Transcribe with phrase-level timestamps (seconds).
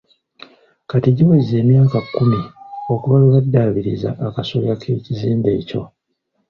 [0.89, 2.39] Kati giweze emyaka kkumi
[2.93, 5.81] okuva lwe baddaabiriza akasolya k'ekizimbe ekyo.